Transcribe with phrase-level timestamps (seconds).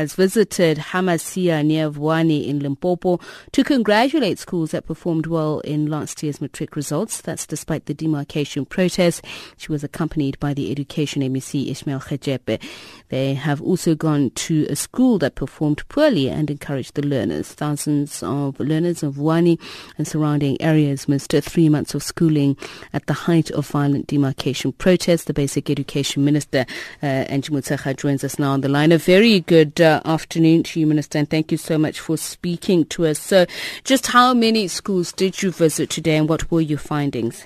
[0.00, 3.20] has visited Hamasia near Vuwani in Limpopo
[3.52, 7.20] to congratulate schools that performed well in last year's matric results.
[7.20, 9.22] That's despite the demarcation protest.
[9.58, 12.62] She was accompanied by the Education MEC Ishmael Kgetjepe.
[13.10, 17.52] They have also gone to a school that performed poorly and encouraged the learners.
[17.52, 19.60] Thousands of learners of Vuwani
[19.98, 22.56] and surrounding areas missed three months of schooling
[22.94, 25.24] at the height of violent demarcation protests.
[25.24, 26.64] The Basic Education Minister,
[27.02, 28.92] uh, Angie Motshekga, joins us now on the line.
[28.92, 32.84] A very good uh, afternoon to you, Minister, and thank you so much for speaking
[32.86, 33.18] to us.
[33.18, 33.46] So,
[33.84, 37.44] just how many schools did you visit today, and what were your findings?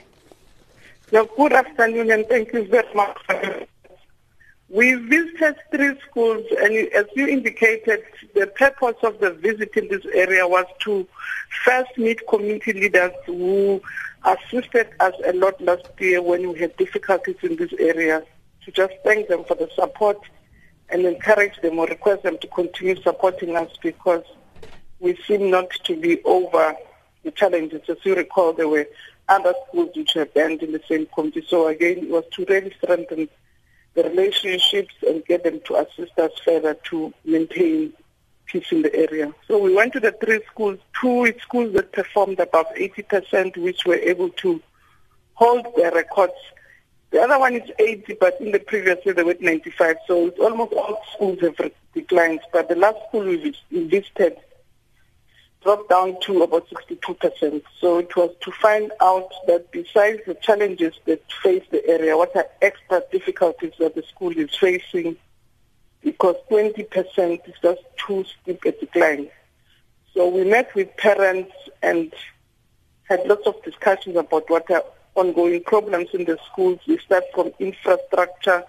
[1.11, 3.19] Yeah, good afternoon, and thank you very much.
[4.69, 8.03] We visited three schools, and as you indicated,
[8.35, 11.07] the purpose of the visit in this area was to
[11.65, 13.81] first meet community leaders who
[14.25, 18.25] assisted us a lot last year when we had difficulties in this area,
[18.65, 20.19] to just thank them for the support
[20.91, 24.25] and encourage them or request them to continue supporting us because
[25.01, 26.75] we seem not to be over
[27.23, 27.83] the challenges.
[27.89, 28.87] As you recall, there were
[29.29, 31.45] other schools which were banned in the same committee.
[31.49, 33.29] So again, it was to really strengthen
[33.95, 37.93] the relationships and get them to assist us further to maintain
[38.47, 39.33] peace in the area.
[39.49, 43.97] So we went to the three schools, two schools that performed above 80%, which were
[43.97, 44.61] able to
[45.35, 46.35] hold their records
[47.15, 49.99] the other one is 80, but in the previous year they were 95.
[50.09, 52.41] So it's almost all schools have declined.
[52.53, 54.37] But the last school we visited
[55.63, 57.63] dropped down to about 62%.
[57.81, 62.35] So it was to find out that besides the challenges that face the area, what
[62.35, 65.17] are extra difficulties that the school is facing
[66.03, 69.29] because 20% is just too steep a decline.
[70.15, 72.13] So we met with parents and
[73.05, 74.83] had lots of discussions about what are
[75.15, 76.81] ongoing problems in the schools.
[76.87, 78.65] We start from infrastructure.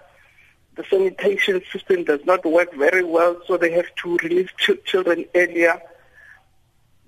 [0.76, 5.24] The sanitation system does not work very well, so they have to release ch- children
[5.34, 5.80] earlier.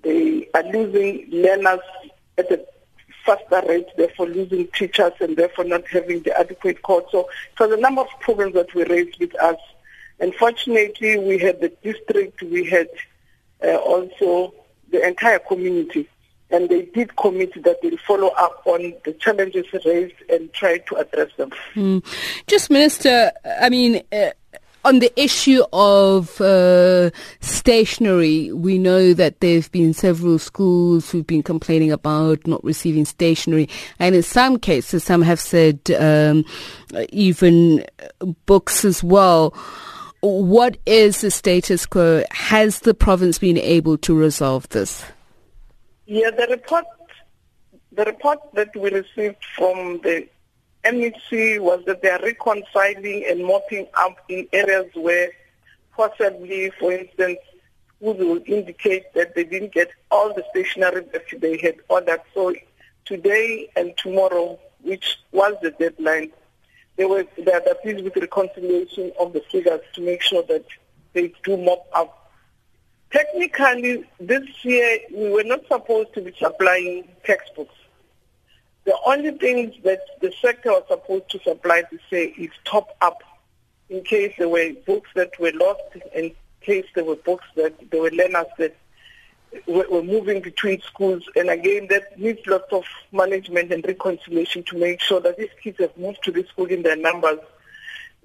[0.01, 1.81] They are losing learners
[2.37, 2.65] at a
[3.25, 7.05] faster rate, therefore losing teachers and therefore not having the adequate court.
[7.11, 9.57] So was a number of problems that we raised with us.
[10.19, 12.89] Unfortunately, we had the district, we had
[13.63, 14.53] uh, also
[14.89, 16.09] the entire community
[16.51, 20.95] and they did commit that they'll follow up on the challenges raised and try to
[20.95, 21.51] address them.
[21.75, 22.03] Mm.
[22.47, 24.31] Just, Minister, I mean, uh,
[24.85, 27.11] on the issue of uh,
[27.41, 33.05] stationery, we know that there have been several schools who've been complaining about not receiving
[33.05, 33.67] stationery,
[33.99, 36.45] and in some cases, some have said um,
[37.09, 37.85] even
[38.45, 39.53] books as well.
[40.21, 42.23] What is the status quo?
[42.31, 45.05] Has the province been able to resolve this?
[46.11, 46.85] Yeah, the report,
[47.91, 50.27] the report that we received from the
[50.83, 55.29] MEC was that they are reconciling and mopping up in areas where
[55.95, 57.37] possibly, for instance,
[57.95, 62.21] schools indicate that they didn't get all the stationery that they had ordered.
[62.33, 62.55] So
[63.05, 66.31] today and tomorrow, which was the deadline,
[66.95, 70.65] they were they are pleased with the reconciliation of the figures to make sure that
[71.13, 72.28] they do mop up
[73.11, 77.73] Technically, this year we were not supposed to be supplying textbooks.
[78.85, 83.21] The only things that the sector was supposed to supply to say is top up
[83.89, 85.81] in case there were books that were lost,
[86.13, 86.31] in
[86.61, 88.75] case there were books that there were learners that
[89.67, 91.23] were, were moving between schools.
[91.35, 95.79] And again, that needs lots of management and reconciliation to make sure that these kids
[95.79, 97.39] have moved to this school in their numbers.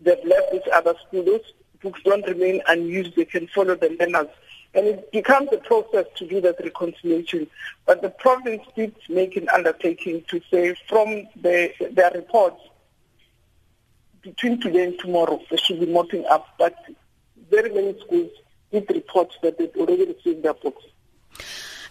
[0.03, 1.25] They've left this other school.
[1.25, 1.53] Those
[1.83, 3.17] books don't remain unused.
[3.17, 4.28] They can follow the learners.
[4.75, 7.47] And it becomes a process to do that reconciliation.
[7.87, 12.61] But the province did make an undertaking to say from the, their reports,
[14.23, 16.47] between today and tomorrow, they should be mopping up.
[16.59, 16.75] But
[17.51, 18.31] very many schools
[18.73, 20.83] did report that they've already received their books.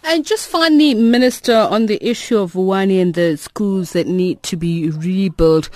[0.02, 4.56] And just finally, Minister, on the issue of Vuwani and the schools that need to
[4.56, 5.70] be rebuilt,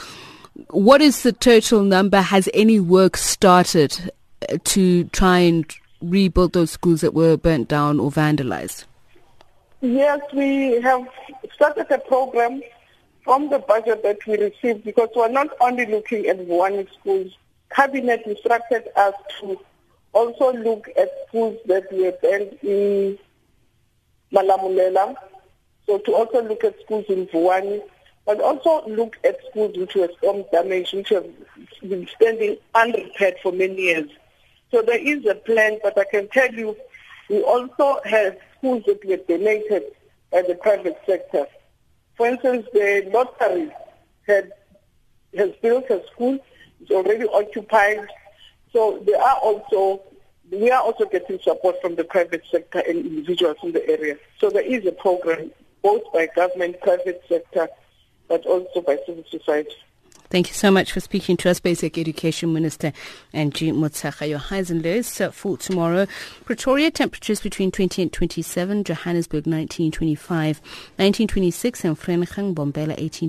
[0.68, 2.20] what is the total number?
[2.20, 4.12] Has any work started
[4.50, 8.84] uh, to try and rebuild those schools that were burnt down or vandalized?
[9.80, 11.06] Yes, we have
[11.54, 12.62] started a program
[13.22, 17.36] from the budget that we received because we're not only looking at one schools.
[17.70, 19.58] Cabinet instructed us to
[20.12, 23.18] also look at schools that were built in
[24.32, 25.14] Malamulele,
[25.86, 27.82] so to also look at schools in Vuwani,
[28.26, 31.26] but also look at schools which were storm damaged, which have
[31.82, 34.10] been standing unrepaired for many years.
[34.70, 36.76] So there is a plan, but I can tell you,
[37.28, 39.84] we also have schools that were donated
[40.30, 41.46] by the private sector.
[42.16, 43.70] For instance, the lottery
[44.26, 44.52] had,
[45.36, 46.38] has built a school,
[46.80, 48.06] it's already occupied.
[48.72, 50.02] So there are also
[50.50, 54.16] we are also getting support from the private sector and individuals in the area.
[54.38, 55.50] So there is a program
[55.82, 57.68] both by government, private sector,
[58.28, 59.76] but also by civil society.
[60.30, 62.92] Thank you so much for speaking to us, Basic Education Minister
[63.32, 64.28] Angie Motshekga.
[64.28, 66.06] Your highs and lows for tomorrow.
[66.44, 70.60] Pretoria temperatures between 20 and 27, Johannesburg 19, 25,
[70.98, 73.26] 19, 26, and Vereeniging Mbombela 18.